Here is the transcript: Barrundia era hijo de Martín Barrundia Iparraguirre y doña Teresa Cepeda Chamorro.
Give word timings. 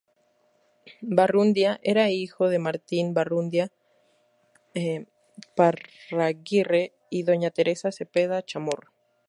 Barrundia 1.17 1.71
era 1.83 2.09
hijo 2.09 2.49
de 2.49 2.57
Martín 2.57 3.13
Barrundia 3.13 3.69
Iparraguirre 4.73 6.95
y 7.11 7.21
doña 7.21 7.51
Teresa 7.51 7.91
Cepeda 7.91 8.41
Chamorro. 8.43 8.91